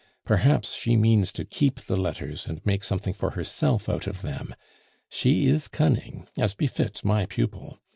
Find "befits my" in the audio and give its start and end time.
6.55-7.27